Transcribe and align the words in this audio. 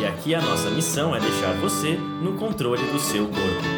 E 0.00 0.06
aqui 0.06 0.32
a 0.32 0.40
nossa 0.40 0.70
missão 0.70 1.14
é 1.14 1.18
deixar 1.18 1.52
você 1.54 1.96
no 1.96 2.34
controle 2.34 2.84
do 2.92 3.00
seu 3.00 3.26
corpo. 3.26 3.77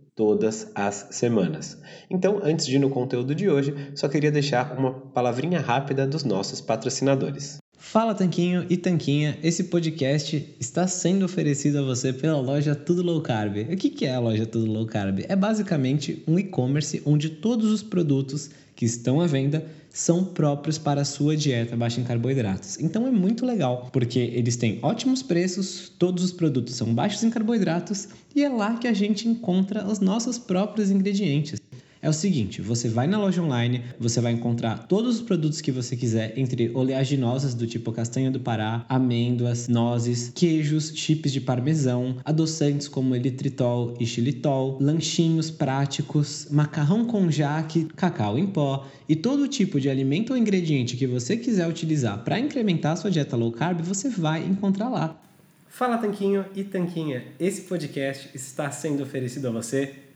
todas 0.15 0.71
as 0.75 1.07
semanas. 1.11 1.77
Então, 2.09 2.39
antes 2.43 2.65
de 2.65 2.75
ir 2.75 2.79
no 2.79 2.89
conteúdo 2.89 3.33
de 3.33 3.49
hoje, 3.49 3.73
só 3.95 4.07
queria 4.07 4.31
deixar 4.31 4.77
uma 4.77 4.91
palavrinha 4.93 5.59
rápida 5.59 6.05
dos 6.05 6.23
nossos 6.23 6.61
patrocinadores. 6.61 7.59
Fala 7.83 8.13
Tanquinho 8.13 8.65
e 8.69 8.77
Tanquinha, 8.77 9.39
esse 9.41 9.65
podcast 9.65 10.55
está 10.59 10.87
sendo 10.87 11.25
oferecido 11.25 11.79
a 11.79 11.81
você 11.81 12.13
pela 12.13 12.39
loja 12.39 12.75
Tudo 12.75 13.01
Low 13.01 13.21
Carb. 13.21 13.57
O 13.69 13.75
que 13.75 14.05
é 14.05 14.13
a 14.13 14.19
loja 14.19 14.45
Tudo 14.45 14.71
Low 14.71 14.85
Carb? 14.85 15.25
É 15.27 15.35
basicamente 15.35 16.23
um 16.27 16.37
e-commerce 16.37 17.01
onde 17.05 17.29
todos 17.29 17.71
os 17.71 17.81
produtos 17.81 18.51
que 18.75 18.85
estão 18.85 19.19
à 19.19 19.25
venda 19.25 19.65
são 19.93 20.23
próprios 20.23 20.77
para 20.77 21.01
a 21.01 21.05
sua 21.05 21.35
dieta 21.35 21.75
baixa 21.75 21.99
em 21.99 22.03
carboidratos. 22.03 22.79
Então 22.79 23.05
é 23.05 23.11
muito 23.11 23.45
legal, 23.45 23.89
porque 23.91 24.19
eles 24.19 24.55
têm 24.55 24.79
ótimos 24.81 25.21
preços, 25.21 25.91
todos 25.99 26.23
os 26.23 26.31
produtos 26.31 26.75
são 26.75 26.93
baixos 26.93 27.23
em 27.23 27.29
carboidratos 27.29 28.07
e 28.35 28.43
é 28.43 28.49
lá 28.49 28.77
que 28.77 28.87
a 28.87 28.93
gente 28.93 29.27
encontra 29.27 29.85
os 29.85 29.99
nossos 29.99 30.37
próprios 30.37 30.89
ingredientes 30.89 31.59
é 32.01 32.09
o 32.09 32.13
seguinte: 32.13 32.61
você 32.61 32.89
vai 32.89 33.07
na 33.07 33.17
loja 33.17 33.41
online, 33.41 33.83
você 33.99 34.19
vai 34.19 34.31
encontrar 34.31 34.87
todos 34.87 35.15
os 35.15 35.21
produtos 35.21 35.61
que 35.61 35.71
você 35.71 35.95
quiser, 35.95 36.33
entre 36.37 36.71
oleaginosas 36.73 37.53
do 37.53 37.67
tipo 37.67 37.91
castanha 37.91 38.31
do 38.31 38.39
Pará, 38.39 38.85
amêndoas, 38.89 39.67
nozes, 39.67 40.31
queijos, 40.33 40.91
chips 40.95 41.31
de 41.31 41.39
parmesão, 41.39 42.17
adoçantes 42.25 42.87
como 42.87 43.15
eritritol 43.15 43.95
e 43.99 44.05
xilitol, 44.05 44.77
lanchinhos 44.81 45.51
práticos, 45.51 46.47
macarrão 46.49 47.05
com 47.05 47.29
jaque, 47.29 47.85
cacau 47.95 48.37
em 48.37 48.47
pó 48.47 48.87
e 49.07 49.15
todo 49.15 49.47
tipo 49.47 49.79
de 49.79 49.89
alimento 49.89 50.31
ou 50.31 50.37
ingrediente 50.37 50.97
que 50.97 51.05
você 51.05 51.37
quiser 51.37 51.67
utilizar 51.67 52.23
para 52.23 52.39
incrementar 52.39 52.97
sua 52.97 53.11
dieta 53.11 53.35
low 53.35 53.51
carb, 53.51 53.81
você 53.81 54.09
vai 54.09 54.43
encontrar 54.43 54.89
lá. 54.89 55.19
Fala 55.67 55.97
Tanquinho 55.97 56.45
e 56.55 56.63
Tanquinha, 56.63 57.23
esse 57.39 57.61
podcast 57.61 58.29
está 58.33 58.69
sendo 58.71 59.03
oferecido 59.03 59.47
a 59.47 59.51
você 59.51 60.10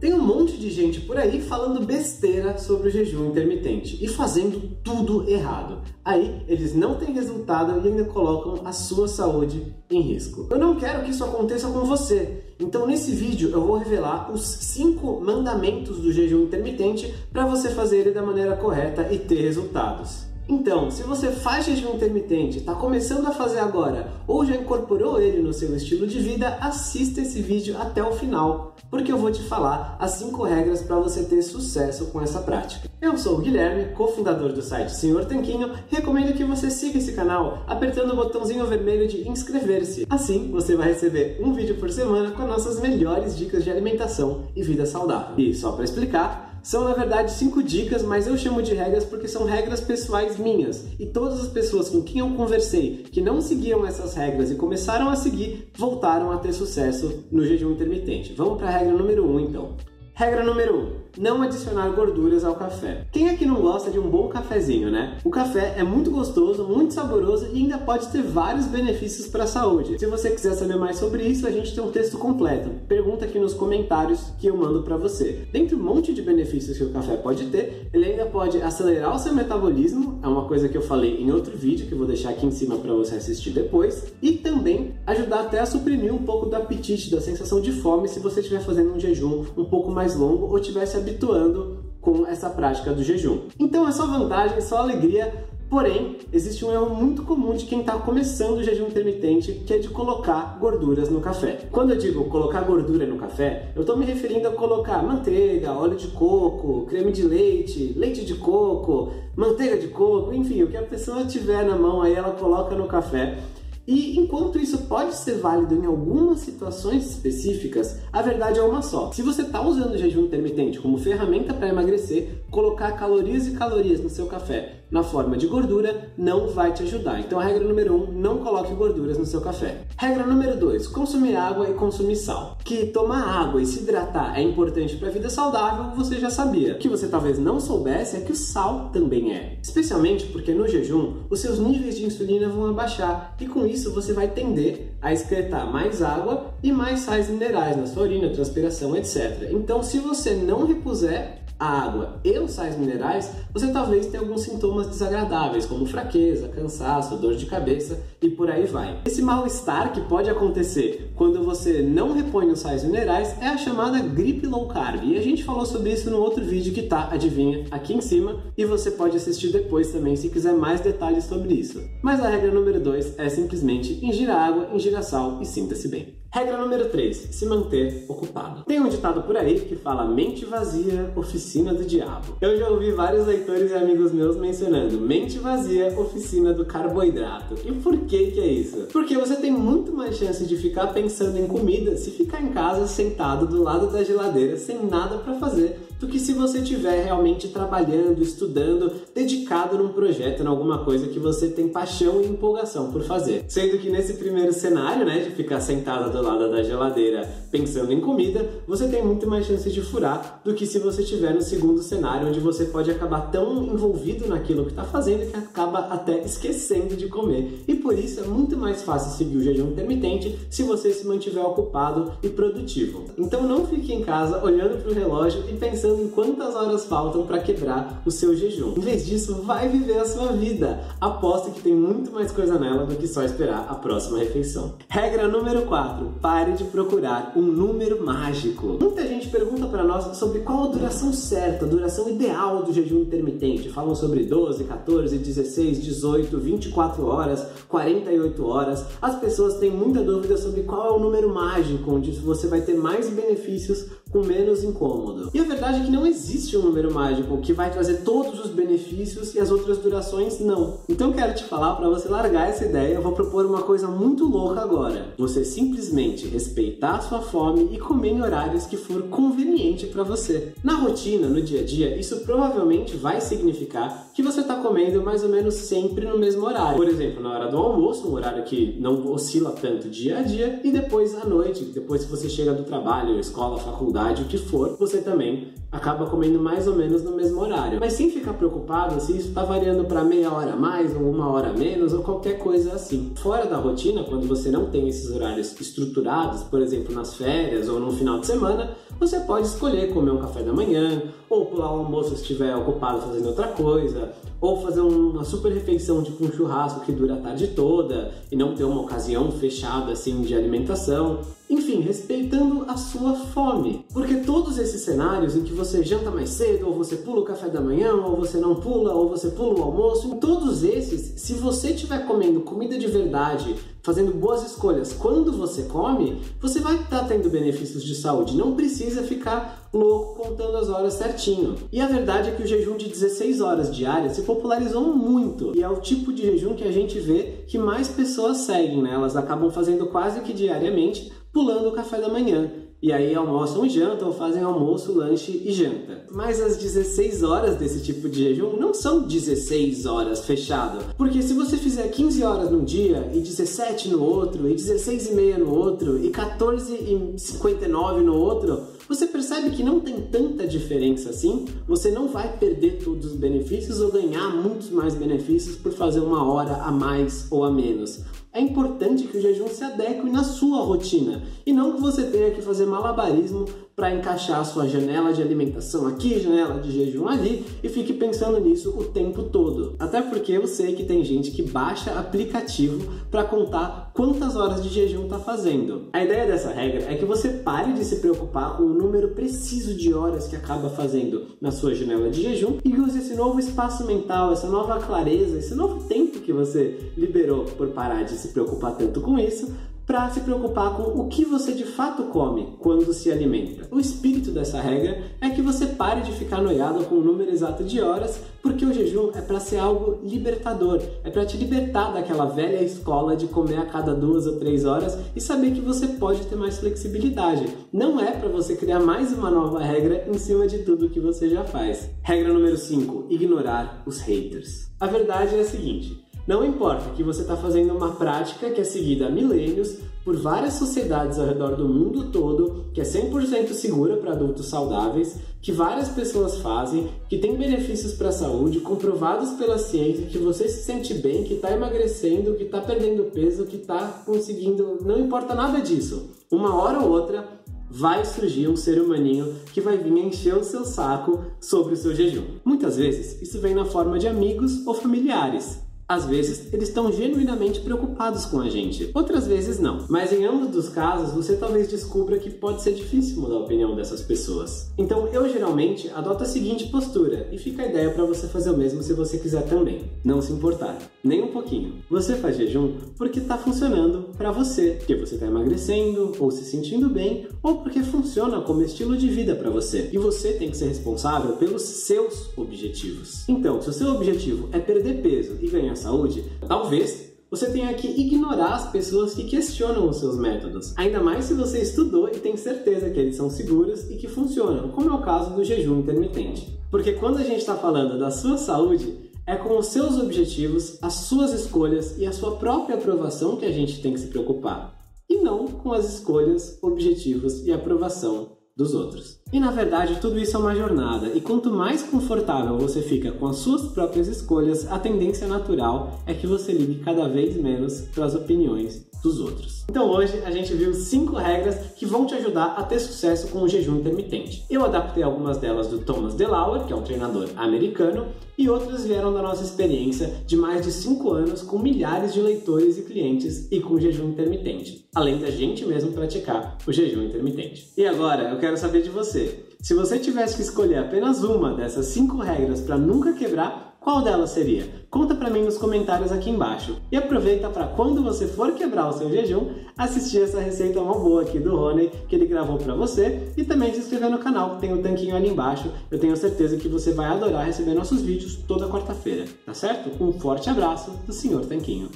Tem 0.00 0.12
um 0.12 0.20
monte 0.20 0.58
de 0.58 0.70
gente 0.70 1.00
por 1.00 1.16
aí 1.16 1.40
falando 1.40 1.86
besteira 1.86 2.58
sobre 2.58 2.88
o 2.88 2.90
jejum 2.90 3.30
intermitente 3.30 3.98
e 4.04 4.08
fazendo 4.08 4.76
tudo 4.82 5.28
errado. 5.28 5.82
Aí 6.04 6.42
eles 6.46 6.74
não 6.74 6.96
têm 6.96 7.14
resultado 7.14 7.80
e 7.82 7.88
ainda 7.88 8.04
colocam 8.04 8.66
a 8.66 8.72
sua 8.72 9.08
saúde 9.08 9.74
em 9.90 10.00
risco. 10.00 10.46
Eu 10.50 10.58
não 10.58 10.76
quero 10.76 11.04
que 11.04 11.10
isso 11.10 11.24
aconteça 11.24 11.68
com 11.68 11.84
você. 11.84 12.44
Então 12.60 12.86
nesse 12.86 13.12
vídeo 13.12 13.50
eu 13.50 13.64
vou 13.66 13.78
revelar 13.78 14.30
os 14.30 14.42
5 14.42 15.20
mandamentos 15.20 15.98
do 15.98 16.12
jejum 16.12 16.44
intermitente 16.44 17.14
para 17.32 17.46
você 17.46 17.70
fazer 17.70 18.00
ele 18.00 18.10
da 18.10 18.22
maneira 18.22 18.56
correta 18.56 19.08
e 19.10 19.18
ter 19.18 19.40
resultados. 19.40 20.33
Então, 20.46 20.90
se 20.90 21.02
você 21.02 21.30
faz 21.30 21.64
jejum 21.64 21.94
intermitente, 21.94 22.58
está 22.58 22.74
começando 22.74 23.26
a 23.26 23.32
fazer 23.32 23.60
agora 23.60 24.08
ou 24.26 24.44
já 24.44 24.54
incorporou 24.54 25.18
ele 25.18 25.40
no 25.40 25.54
seu 25.54 25.74
estilo 25.74 26.06
de 26.06 26.18
vida, 26.18 26.58
assista 26.60 27.22
esse 27.22 27.40
vídeo 27.40 27.76
até 27.80 28.02
o 28.02 28.12
final, 28.12 28.76
porque 28.90 29.10
eu 29.10 29.16
vou 29.16 29.32
te 29.32 29.42
falar 29.42 29.96
as 29.98 30.12
5 30.12 30.42
regras 30.42 30.82
para 30.82 30.96
você 30.96 31.24
ter 31.24 31.40
sucesso 31.40 32.06
com 32.06 32.20
essa 32.20 32.40
prática. 32.40 32.88
Eu 33.00 33.16
sou 33.16 33.38
o 33.38 33.40
Guilherme, 33.40 33.94
cofundador 33.94 34.52
do 34.52 34.60
site 34.60 34.94
Senhor 34.94 35.24
Tanquinho, 35.24 35.72
recomendo 35.88 36.34
que 36.34 36.44
você 36.44 36.70
siga 36.70 36.98
esse 36.98 37.12
canal 37.12 37.64
apertando 37.66 38.12
o 38.12 38.16
botãozinho 38.16 38.66
vermelho 38.66 39.08
de 39.08 39.26
inscrever-se. 39.28 40.06
Assim, 40.10 40.50
você 40.50 40.76
vai 40.76 40.88
receber 40.88 41.40
um 41.42 41.54
vídeo 41.54 41.76
por 41.76 41.90
semana 41.90 42.30
com 42.32 42.42
as 42.42 42.48
nossas 42.48 42.80
melhores 42.80 43.36
dicas 43.36 43.64
de 43.64 43.70
alimentação 43.70 44.42
e 44.54 44.62
vida 44.62 44.84
saudável. 44.84 45.34
E 45.38 45.54
só 45.54 45.72
para 45.72 45.84
explicar, 45.84 46.53
são, 46.64 46.84
na 46.84 46.94
verdade, 46.94 47.30
cinco 47.30 47.62
dicas, 47.62 48.02
mas 48.02 48.26
eu 48.26 48.38
chamo 48.38 48.62
de 48.62 48.72
regras 48.72 49.04
porque 49.04 49.28
são 49.28 49.44
regras 49.44 49.82
pessoais 49.82 50.38
minhas. 50.38 50.86
E 50.98 51.04
todas 51.04 51.38
as 51.38 51.48
pessoas 51.48 51.90
com 51.90 52.02
quem 52.02 52.20
eu 52.20 52.30
conversei 52.30 53.04
que 53.12 53.20
não 53.20 53.42
seguiam 53.42 53.86
essas 53.86 54.14
regras 54.14 54.50
e 54.50 54.54
começaram 54.54 55.10
a 55.10 55.14
seguir, 55.14 55.68
voltaram 55.76 56.32
a 56.32 56.38
ter 56.38 56.54
sucesso 56.54 57.22
no 57.30 57.44
jejum 57.44 57.72
intermitente. 57.72 58.32
Vamos 58.32 58.56
para 58.56 58.68
a 58.68 58.78
regra 58.78 58.96
número 58.96 59.26
1, 59.26 59.30
um, 59.30 59.40
então. 59.40 59.76
Regra 60.16 60.44
número 60.44 60.76
1. 60.76 60.78
Um, 60.78 61.04
não 61.18 61.42
adicionar 61.42 61.88
gorduras 61.90 62.44
ao 62.44 62.54
café. 62.54 63.06
Quem 63.12 63.30
aqui 63.30 63.46
não 63.46 63.60
gosta 63.60 63.90
de 63.90 63.98
um 63.98 64.08
bom 64.08 64.28
cafezinho, 64.28 64.90
né? 64.90 65.18
O 65.24 65.30
café 65.30 65.74
é 65.76 65.82
muito 65.82 66.10
gostoso, 66.10 66.64
muito 66.64 66.94
saboroso 66.94 67.48
e 67.52 67.58
ainda 67.58 67.78
pode 67.78 68.08
ter 68.08 68.22
vários 68.22 68.66
benefícios 68.66 69.28
para 69.28 69.44
a 69.44 69.46
saúde. 69.46 69.98
Se 69.98 70.06
você 70.06 70.30
quiser 70.30 70.54
saber 70.54 70.76
mais 70.76 70.96
sobre 70.98 71.24
isso, 71.24 71.46
a 71.46 71.50
gente 71.50 71.74
tem 71.74 71.82
um 71.82 71.90
texto 71.90 72.18
completo. 72.18 72.70
Pergunta 72.88 73.24
aqui 73.24 73.38
nos 73.38 73.54
comentários 73.54 74.32
que 74.38 74.46
eu 74.46 74.56
mando 74.56 74.82
para 74.82 74.96
você. 74.96 75.46
Dentre 75.52 75.76
um 75.76 75.82
monte 75.82 76.12
de 76.12 76.22
benefícios 76.22 76.76
que 76.76 76.84
o 76.84 76.90
café 76.90 77.16
pode 77.16 77.46
ter, 77.46 77.88
ele 77.92 78.06
ainda 78.06 78.26
pode 78.26 78.60
acelerar 78.60 79.14
o 79.14 79.18
seu 79.18 79.32
metabolismo, 79.32 80.18
é 80.22 80.26
uma 80.26 80.46
coisa 80.46 80.68
que 80.68 80.76
eu 80.76 80.82
falei 80.82 81.20
em 81.20 81.30
outro 81.30 81.56
vídeo 81.56 81.86
que 81.86 81.92
eu 81.92 81.98
vou 81.98 82.06
deixar 82.06 82.30
aqui 82.30 82.46
em 82.46 82.50
cima 82.50 82.76
para 82.76 82.92
você 82.92 83.16
assistir 83.16 83.50
depois, 83.50 84.12
e 84.20 84.32
também 84.32 84.94
ajudar 85.06 85.40
até 85.40 85.60
a 85.60 85.66
suprimir 85.66 86.12
um 86.12 86.24
pouco 86.24 86.46
do 86.46 86.56
apetite, 86.56 87.10
da 87.10 87.20
sensação 87.20 87.60
de 87.60 87.70
fome 87.70 88.08
se 88.08 88.18
você 88.18 88.40
estiver 88.40 88.60
fazendo 88.60 88.92
um 88.92 88.98
jejum 88.98 89.44
um 89.56 89.64
pouco 89.64 89.90
mais 89.90 90.03
longo 90.12 90.52
ou 90.52 90.60
tivesse 90.60 90.98
habituando 90.98 91.78
com 92.00 92.26
essa 92.26 92.50
prática 92.50 92.92
do 92.92 93.02
jejum. 93.02 93.48
Então 93.58 93.88
é 93.88 93.92
só 93.92 94.06
vantagem, 94.06 94.60
só 94.60 94.78
alegria 94.78 95.32
Porém, 95.68 96.18
existe 96.32 96.64
um 96.64 96.70
erro 96.70 96.94
muito 96.94 97.22
comum 97.22 97.54
de 97.54 97.64
quem 97.64 97.80
está 97.80 97.94
começando 97.98 98.58
o 98.58 98.62
jejum 98.62 98.86
intermitente, 98.86 99.52
que 99.66 99.74
é 99.74 99.78
de 99.78 99.88
colocar 99.88 100.56
gorduras 100.60 101.08
no 101.08 101.20
café. 101.20 101.66
Quando 101.72 101.90
eu 101.90 101.96
digo 101.98 102.26
colocar 102.26 102.60
gordura 102.60 103.06
no 103.06 103.16
café, 103.16 103.72
eu 103.74 103.80
estou 103.80 103.96
me 103.96 104.04
referindo 104.04 104.46
a 104.46 104.52
colocar 104.52 105.02
manteiga, 105.02 105.72
óleo 105.72 105.96
de 105.96 106.08
coco, 106.08 106.86
creme 106.86 107.10
de 107.10 107.22
leite, 107.22 107.92
leite 107.96 108.24
de 108.24 108.34
coco, 108.34 109.10
manteiga 109.34 109.76
de 109.76 109.88
coco, 109.88 110.32
enfim, 110.32 110.62
o 110.62 110.68
que 110.68 110.76
a 110.76 110.82
pessoa 110.82 111.24
tiver 111.24 111.64
na 111.64 111.76
mão 111.76 112.02
aí 112.02 112.14
ela 112.14 112.30
coloca 112.32 112.76
no 112.76 112.86
café 112.86 113.38
e 113.86 114.18
enquanto 114.18 114.58
isso 114.58 114.78
pode 114.86 115.14
ser 115.14 115.38
válido 115.38 115.74
em 115.74 115.84
algumas 115.84 116.40
situações 116.40 117.10
específicas, 117.10 117.98
a 118.12 118.22
verdade 118.22 118.58
é 118.58 118.62
uma 118.62 118.80
só. 118.80 119.12
Se 119.12 119.22
você 119.22 119.42
está 119.42 119.60
usando 119.60 119.92
o 119.92 119.98
jejum 119.98 120.22
intermitente 120.22 120.80
como 120.80 120.96
ferramenta 120.96 121.52
para 121.52 121.68
emagrecer, 121.68 122.42
colocar 122.50 122.92
calorias 122.92 123.46
e 123.46 123.52
calorias 123.52 124.00
no 124.00 124.08
seu 124.08 124.26
café 124.26 124.83
na 124.90 125.02
forma 125.02 125.36
de 125.36 125.46
gordura 125.46 126.12
não 126.16 126.48
vai 126.48 126.72
te 126.72 126.82
ajudar. 126.82 127.20
Então, 127.20 127.38
a 127.38 127.44
regra 127.44 127.66
número 127.66 127.94
1, 127.94 127.96
um, 127.96 128.12
não 128.12 128.38
coloque 128.38 128.74
gorduras 128.74 129.18
no 129.18 129.26
seu 129.26 129.40
café. 129.40 129.82
Regra 129.96 130.24
número 130.26 130.56
2, 130.56 130.86
consumir 130.88 131.36
água 131.36 131.68
e 131.68 131.74
consumir 131.74 132.16
sal. 132.16 132.58
Que 132.64 132.86
tomar 132.86 133.22
água 133.22 133.60
e 133.60 133.66
se 133.66 133.80
hidratar 133.80 134.38
é 134.38 134.42
importante 134.42 134.96
para 134.96 135.08
a 135.08 135.12
vida 135.12 135.30
saudável, 135.30 135.96
você 135.96 136.18
já 136.18 136.30
sabia. 136.30 136.74
O 136.74 136.78
que 136.78 136.88
você 136.88 137.08
talvez 137.08 137.38
não 137.38 137.60
soubesse 137.60 138.16
é 138.16 138.20
que 138.20 138.32
o 138.32 138.36
sal 138.36 138.90
também 138.92 139.34
é. 139.34 139.58
Especialmente 139.62 140.26
porque 140.26 140.52
no 140.52 140.68
jejum, 140.68 141.14
os 141.30 141.40
seus 141.40 141.58
níveis 141.58 141.96
de 141.96 142.04
insulina 142.04 142.48
vão 142.48 142.66
abaixar 142.66 143.34
e 143.40 143.46
com 143.46 143.66
isso 143.66 143.92
você 143.92 144.12
vai 144.12 144.28
tender 144.28 144.94
a 145.00 145.12
excretar 145.12 145.70
mais 145.70 146.02
água 146.02 146.54
e 146.62 146.72
mais 146.72 147.00
sais 147.00 147.28
minerais 147.28 147.76
na 147.76 147.86
sua 147.86 148.04
urina, 148.04 148.30
transpiração, 148.30 148.96
etc. 148.96 149.50
Então, 149.50 149.82
se 149.82 149.98
você 149.98 150.34
não 150.34 150.66
repuser 150.66 151.43
a 151.58 151.66
água 151.66 152.20
e 152.24 152.38
os 152.38 152.52
sais 152.52 152.76
minerais, 152.76 153.30
você 153.52 153.68
talvez 153.68 154.06
tenha 154.06 154.22
alguns 154.22 154.42
sintomas 154.42 154.86
desagradáveis, 154.88 155.66
como 155.66 155.86
fraqueza, 155.86 156.48
cansaço, 156.48 157.16
dor 157.16 157.34
de 157.34 157.46
cabeça 157.46 158.02
e 158.20 158.28
por 158.28 158.50
aí 158.50 158.66
vai. 158.66 159.00
Esse 159.06 159.22
mal-estar 159.22 159.92
que 159.92 160.00
pode 160.02 160.28
acontecer 160.28 161.12
quando 161.14 161.42
você 161.44 161.82
não 161.82 162.12
repõe 162.12 162.50
os 162.50 162.60
sais 162.60 162.84
minerais 162.84 163.36
é 163.40 163.48
a 163.48 163.58
chamada 163.58 163.98
gripe 164.00 164.46
low 164.46 164.68
carb. 164.68 165.04
E 165.04 165.16
a 165.16 165.22
gente 165.22 165.44
falou 165.44 165.64
sobre 165.64 165.92
isso 165.92 166.10
no 166.10 166.18
outro 166.18 166.44
vídeo 166.44 166.72
que 166.72 166.82
tá, 166.82 167.08
adivinha, 167.10 167.66
aqui 167.70 167.94
em 167.94 168.00
cima, 168.00 168.42
e 168.56 168.64
você 168.64 168.90
pode 168.90 169.16
assistir 169.16 169.52
depois 169.52 169.92
também 169.92 170.16
se 170.16 170.28
quiser 170.28 170.54
mais 170.54 170.80
detalhes 170.80 171.24
sobre 171.24 171.54
isso. 171.54 171.80
Mas 172.02 172.20
a 172.20 172.28
regra 172.28 172.50
número 172.50 172.80
2 172.80 173.18
é 173.18 173.28
simplesmente 173.28 174.04
ingira 174.04 174.34
água, 174.34 174.68
ingira 174.74 175.02
sal 175.02 175.40
e 175.40 175.46
sinta-se 175.46 175.88
bem. 175.88 176.13
Regra 176.34 176.56
número 176.56 176.88
3: 176.88 177.28
se 177.30 177.46
manter 177.46 178.06
ocupado. 178.08 178.64
Tem 178.64 178.80
um 178.80 178.88
ditado 178.88 179.22
por 179.22 179.36
aí 179.36 179.60
que 179.60 179.76
fala 179.76 180.04
mente 180.04 180.44
vazia, 180.44 181.12
oficina 181.14 181.72
do 181.72 181.84
diabo. 181.84 182.36
Eu 182.40 182.58
já 182.58 182.68
ouvi 182.70 182.90
vários 182.90 183.24
leitores 183.24 183.70
e 183.70 183.74
amigos 183.74 184.10
meus 184.10 184.36
mencionando 184.36 185.00
mente 185.00 185.38
vazia, 185.38 185.94
oficina 185.96 186.52
do 186.52 186.64
carboidrato. 186.64 187.54
E 187.64 187.70
por 187.70 187.96
que 187.98 188.32
que 188.32 188.40
é 188.40 188.48
isso? 188.48 188.88
Porque 188.92 189.16
você 189.16 189.36
tem 189.36 189.52
muito 189.52 189.92
mais 189.92 190.16
chance 190.16 190.44
de 190.44 190.56
ficar 190.56 190.88
pensando 190.88 191.38
em 191.38 191.46
comida 191.46 191.96
se 191.96 192.10
ficar 192.10 192.42
em 192.42 192.48
casa 192.48 192.88
sentado 192.88 193.46
do 193.46 193.62
lado 193.62 193.92
da 193.92 194.02
geladeira 194.02 194.56
sem 194.56 194.84
nada 194.84 195.18
para 195.18 195.34
fazer 195.34 195.78
do 195.98 196.06
que 196.06 196.18
se 196.18 196.32
você 196.32 196.58
estiver 196.58 197.04
realmente 197.04 197.48
trabalhando, 197.48 198.22
estudando, 198.22 198.92
dedicado 199.14 199.78
num 199.78 199.88
projeto, 199.88 200.42
em 200.42 200.46
alguma 200.46 200.84
coisa 200.84 201.08
que 201.08 201.18
você 201.18 201.48
tem 201.48 201.68
paixão 201.68 202.20
e 202.20 202.26
empolgação 202.26 202.90
por 202.90 203.02
fazer. 203.02 203.44
Sendo 203.48 203.78
que 203.78 203.90
nesse 203.90 204.14
primeiro 204.14 204.52
cenário, 204.52 205.04
né, 205.04 205.20
de 205.20 205.30
ficar 205.30 205.60
sentado 205.60 206.10
do 206.10 206.22
lado 206.22 206.50
da 206.50 206.62
geladeira 206.62 207.28
pensando 207.50 207.92
em 207.92 208.00
comida, 208.00 208.48
você 208.66 208.88
tem 208.88 209.04
muito 209.04 209.26
mais 209.26 209.46
chances 209.46 209.72
de 209.72 209.80
furar 209.80 210.40
do 210.44 210.54
que 210.54 210.66
se 210.66 210.78
você 210.78 211.02
estiver 211.02 211.32
no 211.34 211.42
segundo 211.42 211.82
cenário, 211.82 212.28
onde 212.28 212.40
você 212.40 212.64
pode 212.66 212.90
acabar 212.90 213.30
tão 213.30 213.64
envolvido 213.64 214.26
naquilo 214.26 214.64
que 214.64 214.70
está 214.70 214.84
fazendo 214.84 215.30
que 215.30 215.36
acaba 215.36 215.80
até 215.90 216.22
esquecendo 216.24 216.96
de 216.96 217.08
comer. 217.08 217.62
E 217.66 217.74
por 217.74 217.98
isso 217.98 218.20
é 218.20 218.24
muito 218.24 218.56
mais 218.56 218.82
fácil 218.82 219.16
seguir 219.16 219.36
o 219.36 219.42
jejum 219.42 219.68
intermitente 219.68 220.38
se 220.50 220.62
você 220.62 220.92
se 220.92 221.06
mantiver 221.06 221.44
ocupado 221.44 222.12
e 222.22 222.28
produtivo. 222.28 223.04
Então 223.18 223.42
não 223.42 223.66
fique 223.66 223.92
em 223.92 224.02
casa 224.02 224.42
olhando 224.44 224.82
para 224.82 224.90
o 224.90 224.94
relógio 224.94 225.44
e 225.48 225.56
pensando 225.56 225.93
pensando 225.94 226.02
em 226.02 226.08
quantas 226.08 226.54
horas 226.54 226.84
faltam 226.84 227.24
para 227.24 227.38
quebrar 227.38 228.02
o 228.04 228.10
seu 228.10 228.36
jejum. 228.36 228.74
Em 228.76 228.80
vez 228.80 229.06
disso, 229.06 229.34
vai 229.42 229.68
viver 229.68 229.98
a 229.98 230.04
sua 230.04 230.32
vida. 230.32 230.80
Aposto 231.00 231.52
que 231.52 231.60
tem 231.60 231.74
muito 231.74 232.10
mais 232.12 232.32
coisa 232.32 232.58
nela 232.58 232.84
do 232.84 232.96
que 232.96 233.06
só 233.06 233.22
esperar 233.22 233.66
a 233.68 233.74
próxima 233.74 234.18
refeição. 234.18 234.74
Regra 234.88 235.28
número 235.28 235.62
4: 235.62 236.14
pare 236.20 236.52
de 236.52 236.64
procurar 236.64 237.32
um 237.36 237.42
número 237.42 238.04
mágico. 238.04 238.78
Muita 238.80 239.06
gente 239.06 239.28
pergunta 239.28 239.66
para 239.66 239.84
nós 239.84 240.16
sobre 240.16 240.40
qual 240.40 240.64
a 240.64 240.68
duração 240.68 241.12
certa, 241.12 241.64
a 241.64 241.68
duração 241.68 242.08
ideal 242.08 242.62
do 242.62 242.72
jejum 242.72 243.02
intermitente. 243.02 243.70
Falam 243.70 243.94
sobre 243.94 244.24
12, 244.24 244.64
14, 244.64 245.18
16, 245.18 245.82
18, 245.82 246.38
24 246.38 247.06
horas, 247.06 247.46
48 247.68 248.46
horas. 248.46 248.84
As 249.00 249.18
pessoas 249.18 249.58
têm 249.58 249.70
muita 249.70 250.02
dúvida 250.02 250.36
sobre 250.36 250.62
qual 250.62 250.86
é 250.86 250.90
o 250.90 250.98
número 250.98 251.32
mágico 251.32 251.92
onde 251.92 252.12
você 252.12 252.46
vai 252.46 252.62
ter 252.62 252.74
mais 252.74 253.08
benefícios 253.08 253.86
com 254.14 254.22
menos 254.22 254.62
incômodo. 254.62 255.28
E 255.34 255.40
a 255.40 255.42
verdade 255.42 255.80
é 255.80 255.84
que 255.84 255.90
não 255.90 256.06
existe 256.06 256.56
um 256.56 256.62
número 256.62 256.94
mágico 256.94 257.38
que 257.38 257.52
vai 257.52 257.68
trazer 257.68 258.04
todos 258.04 258.38
os 258.38 258.52
benefícios 258.52 259.34
e 259.34 259.40
as 259.40 259.50
outras 259.50 259.78
durações 259.78 260.38
não. 260.38 260.78
Então 260.88 261.12
quero 261.12 261.34
te 261.34 261.42
falar 261.42 261.74
para 261.74 261.88
você 261.88 262.08
largar 262.08 262.48
essa 262.48 262.64
ideia, 262.64 262.94
eu 262.94 263.02
vou 263.02 263.10
propor 263.10 263.44
uma 263.44 263.62
coisa 263.62 263.88
muito 263.88 264.24
louca 264.24 264.60
agora. 264.60 265.14
Você 265.18 265.44
simplesmente 265.44 266.28
respeitar 266.28 266.94
a 266.94 267.00
sua 267.00 267.22
fome 267.22 267.70
e 267.72 267.78
comer 267.78 268.10
em 268.10 268.22
horários 268.22 268.66
que 268.66 268.76
for 268.76 269.02
conveniente 269.02 269.86
para 269.86 270.04
você. 270.04 270.52
Na 270.62 270.76
rotina, 270.76 271.26
no 271.26 271.42
dia 271.42 271.62
a 271.62 271.64
dia, 271.64 271.98
isso 271.98 272.20
provavelmente 272.20 272.96
vai 272.96 273.20
significar 273.20 274.12
que 274.14 274.22
você 274.22 274.42
está 274.42 274.54
comendo 274.54 275.02
mais 275.02 275.24
ou 275.24 275.28
menos 275.28 275.54
sempre 275.54 276.06
no 276.06 276.16
mesmo 276.16 276.46
horário. 276.46 276.76
Por 276.76 276.86
exemplo, 276.86 277.20
na 277.20 277.32
hora 277.32 277.50
do 277.50 277.56
almoço, 277.56 278.08
um 278.08 278.14
horário 278.14 278.44
que 278.44 278.76
não 278.78 279.12
oscila 279.12 279.50
tanto 279.50 279.88
dia 279.88 280.18
a 280.18 280.22
dia, 280.22 280.60
e 280.62 280.70
depois 280.70 281.16
à 281.16 281.24
noite, 281.24 281.64
depois 281.64 282.04
que 282.04 282.10
você 282.12 282.28
chega 282.28 282.52
do 282.52 282.62
trabalho, 282.62 283.18
escola, 283.18 283.58
faculdade 284.04 284.22
o 284.22 284.26
que 284.26 284.38
for, 284.38 284.76
você 284.78 284.98
também 284.98 285.54
acaba 285.72 286.06
comendo 286.06 286.38
mais 286.38 286.68
ou 286.68 286.76
menos 286.76 287.02
no 287.02 287.16
mesmo 287.16 287.40
horário. 287.40 287.78
Mas 287.80 287.94
sem 287.94 288.10
ficar 288.10 288.34
preocupado 288.34 289.00
se 289.00 289.16
isso 289.16 289.28
está 289.28 289.42
variando 289.44 289.84
para 289.84 290.04
meia 290.04 290.30
hora 290.30 290.52
a 290.52 290.56
mais 290.56 290.94
ou 290.94 291.10
uma 291.10 291.28
hora 291.30 291.48
a 291.48 291.52
menos 291.52 291.92
ou 291.92 292.02
qualquer 292.02 292.38
coisa 292.38 292.74
assim. 292.74 293.12
Fora 293.16 293.46
da 293.46 293.56
rotina, 293.56 294.04
quando 294.04 294.28
você 294.28 294.50
não 294.50 294.66
tem 294.66 294.86
esses 294.88 295.10
horários 295.10 295.58
estruturados, 295.58 296.42
por 296.42 296.60
exemplo, 296.60 296.94
nas 296.94 297.14
férias 297.14 297.68
ou 297.68 297.80
no 297.80 297.90
final 297.90 298.20
de 298.20 298.26
semana, 298.26 298.76
você 299.00 299.20
pode 299.20 299.46
escolher 299.46 299.92
comer 299.92 300.12
um 300.12 300.18
café 300.18 300.42
da 300.42 300.52
manhã, 300.52 301.02
ou 301.28 301.46
pular 301.46 301.74
o 301.74 301.78
almoço 301.78 302.10
se 302.10 302.22
estiver 302.22 302.54
ocupado 302.54 303.00
fazendo 303.00 303.26
outra 303.26 303.48
coisa, 303.48 304.12
ou 304.44 304.60
fazer 304.60 304.82
uma 304.82 305.24
super 305.24 305.50
refeição 305.50 306.02
tipo 306.02 306.22
um 306.22 306.30
churrasco 306.30 306.80
que 306.80 306.92
dura 306.92 307.14
a 307.14 307.16
tarde 307.16 307.46
toda 307.48 308.12
e 308.30 308.36
não 308.36 308.54
ter 308.54 308.64
uma 308.64 308.82
ocasião 308.82 309.32
fechada 309.32 309.92
assim 309.92 310.20
de 310.20 310.34
alimentação. 310.34 311.20
Enfim, 311.48 311.80
respeitando 311.80 312.64
a 312.68 312.76
sua 312.76 313.14
fome. 313.14 313.86
Porque 313.92 314.16
todos 314.16 314.58
esses 314.58 314.82
cenários 314.82 315.34
em 315.34 315.42
que 315.42 315.52
você 315.52 315.82
janta 315.82 316.10
mais 316.10 316.30
cedo, 316.30 316.66
ou 316.66 316.74
você 316.74 316.96
pula 316.96 317.20
o 317.20 317.24
café 317.24 317.48
da 317.48 317.60
manhã, 317.60 317.94
ou 317.94 318.16
você 318.16 318.38
não 318.38 318.56
pula, 318.56 318.92
ou 318.92 319.08
você 319.08 319.28
pula 319.28 319.60
o 319.60 319.62
almoço, 319.62 320.08
em 320.08 320.18
todos 320.18 320.62
esses, 320.62 321.20
se 321.20 321.34
você 321.34 321.70
estiver 321.70 322.06
comendo 322.06 322.40
comida 322.40 322.78
de 322.78 322.86
verdade, 322.86 323.54
fazendo 323.82 324.12
boas 324.12 324.44
escolhas 324.44 324.92
quando 324.94 325.32
você 325.32 325.64
come, 325.64 326.20
você 326.40 326.60
vai 326.60 326.74
estar 326.76 327.00
tá 327.00 327.04
tendo 327.04 327.30
benefícios 327.30 327.84
de 327.84 327.94
saúde. 327.94 328.36
Não 328.36 328.54
precisa 328.54 329.02
ficar 329.02 329.63
louco 329.74 330.22
contando 330.22 330.56
as 330.56 330.68
horas 330.68 330.94
certinho. 330.94 331.56
E 331.72 331.80
a 331.80 331.86
verdade 331.86 332.30
é 332.30 332.32
que 332.32 332.42
o 332.42 332.46
jejum 332.46 332.76
de 332.76 332.88
16 332.88 333.40
horas 333.40 333.74
diárias 333.74 334.12
se 334.12 334.22
popularizou 334.22 334.94
muito 334.94 335.52
e 335.56 335.62
é 335.62 335.68
o 335.68 335.80
tipo 335.80 336.12
de 336.12 336.22
jejum 336.22 336.54
que 336.54 336.64
a 336.64 336.72
gente 336.72 336.98
vê 337.00 337.44
que 337.46 337.58
mais 337.58 337.88
pessoas 337.88 338.38
seguem, 338.38 338.82
né? 338.82 338.94
Elas 338.94 339.16
acabam 339.16 339.50
fazendo 339.50 339.86
quase 339.86 340.20
que 340.20 340.32
diariamente, 340.32 341.12
pulando 341.32 341.68
o 341.68 341.72
café 341.72 342.00
da 342.00 342.08
manhã 342.08 342.50
e 342.84 342.92
aí 342.92 343.14
almoçam, 343.14 343.66
jantam, 343.66 344.12
fazem 344.12 344.42
almoço, 344.42 344.92
lanche 344.92 345.40
e 345.42 345.50
janta. 345.52 346.04
Mas 346.10 346.38
as 346.38 346.58
16 346.58 347.22
horas 347.22 347.56
desse 347.56 347.82
tipo 347.82 348.10
de 348.10 348.24
jejum 348.24 348.58
não 348.58 348.74
são 348.74 349.00
16 349.00 349.86
horas 349.86 350.26
fechado, 350.26 350.84
porque 350.94 351.22
se 351.22 351.32
você 351.32 351.56
fizer 351.56 351.88
15 351.88 352.22
horas 352.22 352.50
num 352.50 352.62
dia 352.62 353.10
e 353.14 353.20
17 353.20 353.88
no 353.88 354.04
outro, 354.04 354.46
e 354.46 354.54
16 354.54 355.08
e 355.08 355.14
meia 355.14 355.38
no 355.38 355.50
outro, 355.50 355.98
e 356.04 356.10
14 356.10 356.74
e 356.74 357.18
59 357.18 358.02
no 358.02 358.16
outro, 358.18 358.60
você 358.88 359.06
percebe 359.06 359.50
que 359.50 359.62
não 359.62 359.80
tem 359.80 360.00
tanta 360.02 360.46
diferença 360.46 361.10
assim, 361.10 361.46
você 361.66 361.90
não 361.90 362.08
vai 362.08 362.36
perder 362.36 362.82
todos 362.84 363.12
os 363.12 363.16
benefícios 363.16 363.80
ou 363.80 363.90
ganhar 363.90 364.30
muitos 364.30 364.70
mais 364.70 364.94
benefícios 364.94 365.56
por 365.56 365.72
fazer 365.72 366.00
uma 366.00 366.24
hora 366.24 366.56
a 366.56 366.70
mais 366.70 367.26
ou 367.30 367.44
a 367.44 367.50
menos 367.50 368.02
é 368.34 368.40
importante 368.40 369.04
que 369.04 369.16
o 369.16 369.20
jejum 369.20 369.46
se 369.46 369.62
adeque 369.62 370.10
na 370.10 370.24
sua 370.24 370.60
rotina 370.60 371.22
e 371.46 371.52
não 371.52 371.74
que 371.74 371.80
você 371.80 372.02
tenha 372.02 372.32
que 372.32 372.42
fazer 372.42 372.66
malabarismo 372.66 373.44
para 373.76 373.94
encaixar 373.94 374.40
a 374.40 374.44
sua 374.44 374.66
janela 374.66 375.12
de 375.12 375.22
alimentação 375.22 375.86
aqui, 375.86 376.20
janela 376.20 376.60
de 376.60 376.72
jejum 376.72 377.06
ali 377.06 377.46
e 377.62 377.68
fique 377.68 377.92
pensando 377.92 378.40
nisso 378.40 378.76
o 378.76 378.84
tempo 378.86 379.22
todo. 379.24 379.76
Até 379.78 380.02
porque 380.02 380.32
eu 380.32 380.48
sei 380.48 380.74
que 380.74 380.84
tem 380.84 381.04
gente 381.04 381.30
que 381.30 381.42
baixa 381.42 381.92
aplicativo 381.92 382.92
para 383.08 383.22
contar 383.22 383.83
quantas 383.94 384.34
horas 384.34 384.60
de 384.60 384.68
jejum 384.68 385.04
está 385.04 385.20
fazendo. 385.20 385.84
A 385.92 386.02
ideia 386.02 386.26
dessa 386.26 386.50
regra 386.50 386.92
é 386.92 386.96
que 386.96 387.04
você 387.04 387.28
pare 387.28 387.72
de 387.72 387.84
se 387.84 387.96
preocupar 388.00 388.56
com 388.56 388.64
o 388.64 388.74
número 388.74 389.10
preciso 389.10 389.74
de 389.74 389.94
horas 389.94 390.26
que 390.26 390.34
acaba 390.34 390.68
fazendo 390.68 391.28
na 391.40 391.52
sua 391.52 391.74
janela 391.74 392.10
de 392.10 392.20
jejum 392.20 392.58
e 392.64 392.76
use 392.76 392.98
esse 392.98 393.14
novo 393.14 393.38
espaço 393.38 393.86
mental, 393.86 394.32
essa 394.32 394.48
nova 394.48 394.80
clareza, 394.80 395.38
esse 395.38 395.54
novo 395.54 395.84
tempo 395.84 396.18
que 396.18 396.32
você 396.32 396.92
liberou 396.96 397.44
por 397.44 397.68
parar 397.68 398.02
de 398.02 398.16
se 398.16 398.28
preocupar 398.28 398.76
tanto 398.76 399.00
com 399.00 399.16
isso 399.16 399.54
para 399.86 400.10
se 400.10 400.20
preocupar 400.20 400.76
com 400.76 401.00
o 401.00 401.08
que 401.08 401.24
você 401.24 401.52
de 401.52 401.64
fato 401.64 402.04
come 402.04 402.56
quando 402.58 402.92
se 402.92 403.10
alimenta. 403.10 403.68
O 403.70 403.78
espírito 403.78 404.30
dessa 404.30 404.60
regra 404.60 405.02
é 405.20 405.30
que 405.30 405.42
você 405.42 405.66
pare 405.66 406.02
de 406.02 406.12
ficar 406.12 406.40
noiado 406.40 406.84
com 406.84 406.96
o 406.96 407.04
número 407.04 407.30
exato 407.30 407.64
de 407.64 407.80
horas, 407.80 408.20
porque 408.42 408.64
o 408.64 408.72
jejum 408.72 409.10
é 409.14 409.20
para 409.20 409.40
ser 409.40 409.58
algo 409.58 410.00
libertador, 410.02 410.80
é 411.02 411.10
para 411.10 411.26
te 411.26 411.36
libertar 411.36 411.92
daquela 411.92 412.26
velha 412.26 412.62
escola 412.62 413.16
de 413.16 413.26
comer 413.26 413.58
a 413.58 413.66
cada 413.66 413.94
duas 413.94 414.26
ou 414.26 414.38
três 414.38 414.64
horas 414.64 414.98
e 415.14 415.20
saber 415.20 415.52
que 415.52 415.60
você 415.60 415.86
pode 415.86 416.26
ter 416.26 416.36
mais 416.36 416.58
flexibilidade. 416.58 417.46
Não 417.72 418.00
é 418.00 418.12
para 418.12 418.28
você 418.28 418.56
criar 418.56 418.80
mais 418.80 419.12
uma 419.12 419.30
nova 419.30 419.60
regra 419.60 420.06
em 420.08 420.18
cima 420.18 420.46
de 420.46 420.58
tudo 420.58 420.90
que 420.90 421.00
você 421.00 421.28
já 421.28 421.44
faz. 421.44 421.90
Regra 422.02 422.32
número 422.32 422.56
5: 422.56 423.06
ignorar 423.10 423.82
os 423.86 424.00
haters. 424.00 424.70
A 424.80 424.86
verdade 424.86 425.36
é 425.36 425.40
a 425.40 425.44
seguinte. 425.44 426.03
Não 426.26 426.42
importa 426.42 426.90
que 426.96 427.02
você 427.02 427.20
está 427.20 427.36
fazendo 427.36 427.76
uma 427.76 427.92
prática 427.92 428.48
que 428.50 428.60
é 428.60 428.64
seguida 428.64 429.06
há 429.06 429.10
milênios 429.10 429.76
por 430.02 430.16
várias 430.16 430.54
sociedades 430.54 431.18
ao 431.18 431.26
redor 431.26 431.54
do 431.54 431.68
mundo 431.68 432.10
todo, 432.10 432.64
que 432.72 432.80
é 432.80 432.84
100% 432.84 433.52
segura 433.52 433.98
para 433.98 434.12
adultos 434.12 434.46
saudáveis, 434.46 435.18
que 435.42 435.52
várias 435.52 435.88
pessoas 435.88 436.38
fazem, 436.38 436.88
que 437.10 437.18
tem 437.18 437.36
benefícios 437.36 437.92
para 437.92 438.08
a 438.08 438.12
saúde, 438.12 438.60
comprovados 438.60 439.32
pela 439.32 439.58
ciência, 439.58 440.06
que 440.06 440.16
você 440.16 440.48
se 440.48 440.62
sente 440.62 440.94
bem, 440.94 441.24
que 441.24 441.34
está 441.34 441.52
emagrecendo, 441.52 442.34
que 442.34 442.44
está 442.44 442.60
perdendo 442.60 443.10
peso, 443.10 443.44
que 443.44 443.56
está 443.56 444.02
conseguindo. 444.06 444.78
Não 444.82 444.98
importa 444.98 445.34
nada 445.34 445.60
disso. 445.60 446.10
Uma 446.30 446.54
hora 446.54 446.80
ou 446.80 446.90
outra 446.90 447.28
vai 447.70 448.04
surgir 448.04 448.48
um 448.48 448.56
ser 448.56 448.80
humaninho 448.80 449.34
que 449.52 449.60
vai 449.60 449.76
vir 449.76 449.92
encher 449.92 450.36
o 450.36 450.44
seu 450.44 450.64
saco 450.64 451.24
sobre 451.40 451.74
o 451.74 451.76
seu 451.76 451.94
jejum. 451.94 452.24
Muitas 452.44 452.76
vezes 452.76 453.20
isso 453.20 453.40
vem 453.40 453.54
na 453.54 453.64
forma 453.64 453.98
de 453.98 454.06
amigos 454.06 454.66
ou 454.66 454.74
familiares. 454.74 455.63
Às 455.86 456.06
vezes, 456.06 456.52
eles 456.52 456.68
estão 456.68 456.90
genuinamente 456.90 457.60
preocupados 457.60 458.24
com 458.24 458.40
a 458.40 458.48
gente, 458.48 458.90
outras 458.94 459.26
vezes 459.26 459.58
não. 459.58 459.84
Mas 459.88 460.12
em 460.12 460.24
ambos 460.24 460.56
os 460.56 460.68
casos, 460.70 461.12
você 461.12 461.36
talvez 461.36 461.68
descubra 461.68 462.18
que 462.18 462.30
pode 462.30 462.62
ser 462.62 462.72
difícil 462.72 463.20
mudar 463.20 463.34
a 463.34 463.40
opinião 463.40 463.76
dessas 463.76 464.00
pessoas. 464.00 464.72
Então, 464.78 465.06
eu 465.08 465.28
geralmente 465.28 465.90
adoto 465.94 466.24
a 466.24 466.26
seguinte 466.26 466.68
postura 466.68 467.28
e 467.30 467.38
fica 467.38 467.62
a 467.62 467.66
ideia 467.66 467.90
para 467.90 468.04
você 468.04 468.26
fazer 468.26 468.50
o 468.50 468.56
mesmo 468.56 468.82
se 468.82 468.94
você 468.94 469.18
quiser 469.18 469.42
também. 469.42 469.82
Não 470.02 470.22
se 470.22 470.32
importar, 470.32 470.78
nem 471.02 471.22
um 471.22 471.32
pouquinho. 471.32 471.74
Você 471.90 472.14
faz 472.16 472.36
jejum 472.36 472.76
porque 472.96 473.18
está 473.18 473.36
funcionando 473.36 474.08
para 474.16 474.32
você, 474.32 474.72
porque 474.78 474.96
você 474.96 475.14
está 475.14 475.26
emagrecendo 475.26 476.12
ou 476.18 476.30
se 476.30 476.44
sentindo 476.44 476.88
bem, 476.88 477.28
ou 477.42 477.58
porque 477.58 477.82
funciona 477.82 478.40
como 478.40 478.62
estilo 478.62 478.96
de 478.96 479.08
vida 479.08 479.34
para 479.34 479.50
você. 479.50 479.90
E 479.92 479.98
você 479.98 480.32
tem 480.32 480.50
que 480.50 480.56
ser 480.56 480.68
responsável 480.68 481.36
pelos 481.36 481.62
seus 481.62 482.30
objetivos. 482.36 483.28
Então, 483.28 483.60
se 483.60 483.68
o 483.68 483.72
seu 483.72 483.88
objetivo 483.88 484.48
é 484.52 484.58
perder 484.58 485.02
peso 485.02 485.36
e 485.40 485.48
ganhar 485.48 485.73
saúde, 485.76 486.24
talvez 486.46 487.12
você 487.30 487.50
tenha 487.50 487.74
que 487.74 487.88
ignorar 487.88 488.54
as 488.54 488.70
pessoas 488.70 489.14
que 489.14 489.24
questionam 489.24 489.88
os 489.88 489.96
seus 489.96 490.16
métodos. 490.16 490.72
Ainda 490.76 491.00
mais 491.00 491.24
se 491.24 491.34
você 491.34 491.60
estudou 491.60 492.08
e 492.08 492.20
tem 492.20 492.36
certeza 492.36 492.88
que 492.90 493.00
eles 493.00 493.16
são 493.16 493.28
seguros 493.28 493.90
e 493.90 493.96
que 493.96 494.06
funcionam, 494.06 494.68
como 494.68 494.90
é 494.90 494.94
o 494.94 495.02
caso 495.02 495.34
do 495.34 495.42
jejum 495.42 495.80
intermitente. 495.80 496.56
Porque 496.70 496.92
quando 496.92 497.18
a 497.18 497.24
gente 497.24 497.40
está 497.40 497.56
falando 497.56 497.98
da 497.98 498.10
sua 498.10 498.36
saúde, 498.36 499.10
é 499.26 499.34
com 499.36 499.58
os 499.58 499.66
seus 499.66 499.98
objetivos, 499.98 500.78
as 500.82 500.94
suas 500.94 501.32
escolhas 501.32 501.98
e 501.98 502.06
a 502.06 502.12
sua 502.12 502.36
própria 502.36 502.76
aprovação 502.76 503.36
que 503.36 503.46
a 503.46 503.52
gente 503.52 503.80
tem 503.82 503.94
que 503.94 504.00
se 504.00 504.08
preocupar. 504.08 504.78
E 505.08 505.16
não 505.18 505.48
com 505.48 505.72
as 505.72 505.92
escolhas, 505.92 506.58
objetivos 506.62 507.44
e 507.44 507.52
aprovação 507.52 508.36
dos 508.56 508.74
outros. 508.74 509.18
E 509.32 509.40
na 509.40 509.50
verdade, 509.50 510.00
tudo 510.00 510.18
isso 510.18 510.36
é 510.36 510.40
uma 510.40 510.54
jornada, 510.54 511.08
e 511.08 511.20
quanto 511.20 511.50
mais 511.50 511.82
confortável 511.82 512.56
você 512.56 512.80
fica 512.80 513.10
com 513.12 513.26
as 513.26 513.36
suas 513.36 513.62
próprias 513.72 514.06
escolhas, 514.06 514.70
a 514.70 514.78
tendência 514.78 515.26
natural 515.26 516.00
é 516.06 516.14
que 516.14 516.26
você 516.26 516.52
ligue 516.52 516.82
cada 516.84 517.08
vez 517.08 517.36
menos 517.36 517.80
para 517.92 518.04
as 518.04 518.14
opiniões 518.14 518.86
dos 519.04 519.20
outros. 519.20 519.64
Então 519.68 519.90
hoje 519.90 520.22
a 520.24 520.30
gente 520.30 520.54
viu 520.54 520.72
cinco 520.72 521.16
regras 521.16 521.72
que 521.76 521.84
vão 521.84 522.06
te 522.06 522.14
ajudar 522.14 522.54
a 522.56 522.62
ter 522.62 522.80
sucesso 522.80 523.28
com 523.28 523.42
o 523.42 523.48
jejum 523.48 523.76
intermitente. 523.76 524.46
Eu 524.48 524.64
adaptei 524.64 525.02
algumas 525.02 525.36
delas 525.36 525.68
do 525.68 525.78
Thomas 525.78 526.14
DeLauer, 526.14 526.64
que 526.64 526.72
é 526.72 526.76
um 526.76 526.82
treinador 526.82 527.28
americano, 527.36 528.06
e 528.36 528.48
outras 528.48 528.86
vieram 528.86 529.12
da 529.12 529.22
nossa 529.22 529.44
experiência 529.44 530.12
de 530.26 530.36
mais 530.36 530.64
de 530.64 530.72
cinco 530.72 531.12
anos 531.12 531.42
com 531.42 531.58
milhares 531.58 532.14
de 532.14 532.20
leitores 532.20 532.78
e 532.78 532.82
clientes 532.82 533.46
e 533.50 533.60
com 533.60 533.78
jejum 533.78 534.08
intermitente, 534.08 534.86
além 534.94 535.18
da 535.18 535.30
gente 535.30 535.64
mesmo 535.66 535.92
praticar 535.92 536.56
o 536.66 536.72
jejum 536.72 537.02
intermitente. 537.02 537.72
E 537.76 537.86
agora 537.86 538.30
eu 538.30 538.38
quero 538.38 538.56
saber 538.56 538.82
de 538.82 538.88
você. 538.88 539.44
Se 539.60 539.72
você 539.72 539.98
tivesse 539.98 540.36
que 540.36 540.42
escolher 540.42 540.78
apenas 540.78 541.22
uma 541.24 541.54
dessas 541.54 541.86
cinco 541.86 542.18
regras 542.18 542.60
para 542.60 542.76
nunca 542.76 543.12
quebrar, 543.14 543.73
qual 543.84 544.00
delas 544.00 544.30
seria? 544.30 544.66
Conta 544.88 545.14
para 545.14 545.28
mim 545.28 545.42
nos 545.42 545.58
comentários 545.58 546.10
aqui 546.10 546.30
embaixo. 546.30 546.80
E 546.90 546.96
aproveita 546.96 547.50
para 547.50 547.66
quando 547.66 548.02
você 548.02 548.26
for 548.26 548.54
quebrar 548.54 548.88
o 548.88 548.92
seu 548.94 549.10
jejum, 549.10 549.50
assistir 549.76 550.22
essa 550.22 550.40
receita 550.40 550.80
uma 550.80 550.98
boa 550.98 551.20
aqui 551.20 551.38
do 551.38 551.54
Rony, 551.54 551.90
que 552.08 552.16
ele 552.16 552.24
gravou 552.24 552.56
para 552.56 552.74
você, 552.74 553.28
e 553.36 553.44
também 553.44 553.74
se 553.74 553.80
inscrever 553.80 554.08
no 554.08 554.18
canal, 554.18 554.54
que 554.54 554.62
tem 554.62 554.72
o 554.72 554.76
um 554.78 554.82
tanquinho 554.82 555.14
ali 555.14 555.28
embaixo. 555.28 555.70
Eu 555.90 555.98
tenho 555.98 556.16
certeza 556.16 556.56
que 556.56 556.66
você 556.66 556.92
vai 556.92 557.08
adorar 557.08 557.44
receber 557.44 557.74
nossos 557.74 558.00
vídeos 558.00 558.36
toda 558.48 558.70
quarta-feira, 558.70 559.26
tá 559.44 559.52
certo? 559.52 559.90
Um 560.02 560.14
forte 560.14 560.48
abraço 560.48 560.90
do 561.06 561.12
Senhor 561.12 561.44
Tanquinho. 561.44 561.90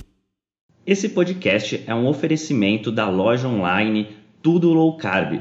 Esse 0.87 1.09
podcast 1.09 1.83
é 1.87 1.95
um 1.95 2.07
oferecimento 2.07 2.92
da 2.92 3.09
loja 3.09 3.49
online 3.49 4.09
Tudo 4.42 4.75
Low 4.75 4.99
Carb 4.99 5.40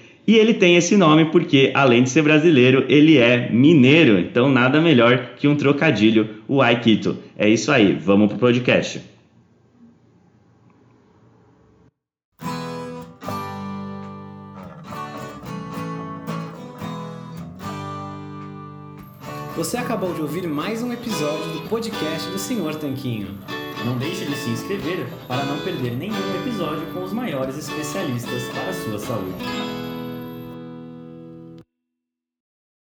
e 0.27 0.35
ele 0.35 0.53
tem 0.53 0.75
esse 0.75 0.95
nome 0.95 1.25
porque, 1.25 1.71
além 1.73 2.03
de 2.03 2.09
ser 2.09 2.21
brasileiro, 2.21 2.85
ele 2.87 3.17
é 3.17 3.49
mineiro. 3.49 4.19
Então, 4.19 4.49
nada 4.49 4.79
melhor 4.79 5.31
que 5.35 5.47
um 5.47 5.55
trocadilho, 5.55 6.29
o 6.47 6.61
Aikito. 6.61 7.17
É 7.37 7.49
isso 7.49 7.71
aí, 7.71 7.93
vamos 7.93 8.29
pro 8.29 8.37
podcast. 8.37 9.01
Você 19.57 19.77
acabou 19.77 20.13
de 20.13 20.21
ouvir 20.21 20.47
mais 20.47 20.81
um 20.81 20.91
episódio 20.91 21.51
do 21.53 21.69
podcast 21.69 22.29
do 22.31 22.39
Senhor 22.39 22.73
Tanquinho. 22.75 23.37
Não 23.85 23.97
deixe 23.97 24.25
de 24.25 24.35
se 24.35 24.49
inscrever 24.49 25.07
para 25.27 25.45
não 25.45 25.59
perder 25.59 25.95
nenhum 25.95 26.35
episódio 26.41 26.85
com 26.93 27.03
os 27.03 27.13
maiores 27.13 27.57
especialistas 27.57 28.43
para 28.49 28.69
a 28.69 28.73
sua 28.73 28.97
saúde. 28.97 29.80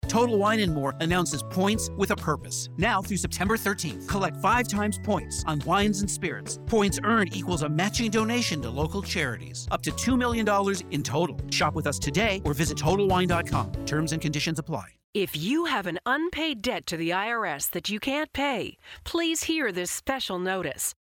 Total 0.09 0.39
Wine 0.39 0.61
and 0.61 0.73
More 0.73 0.95
announces 1.01 1.43
points 1.43 1.91
with 1.97 2.11
a 2.11 2.17
purpose. 2.17 2.69
Now 2.79 3.03
through 3.03 3.19
September 3.19 3.57
13th, 3.57 4.09
collect 4.09 4.37
five 4.39 4.67
times 4.67 4.99
points 5.05 5.45
on 5.47 5.61
wines 5.67 6.01
and 6.01 6.11
spirits. 6.11 6.59
Points 6.67 6.99
earned 7.05 7.37
equals 7.37 7.63
a 7.63 7.69
matching 7.69 8.11
donation 8.11 8.63
to 8.63 8.71
local 8.71 9.03
charities, 9.03 9.69
up 9.71 9.83
to 9.83 9.91
$2 9.91 10.19
million 10.19 10.49
in 10.91 11.03
total. 11.03 11.39
Shop 11.51 11.75
with 11.75 11.87
us 11.87 11.99
today 11.99 12.41
or 12.45 12.55
visit 12.55 12.79
TotalWine.com. 12.79 13.73
Terms 13.85 14.13
and 14.13 14.23
conditions 14.23 14.59
apply. 14.59 14.87
If 15.15 15.35
you 15.37 15.65
have 15.65 15.87
an 15.87 15.99
unpaid 16.05 16.63
debt 16.63 16.87
to 16.87 16.97
the 16.97 17.11
IRS 17.11 17.71
that 17.71 17.89
you 17.89 17.99
can't 17.99 18.33
pay, 18.33 18.77
please 19.05 19.45
hear 19.45 19.73
this 19.73 19.91
special 19.91 20.39
notice. 20.39 20.95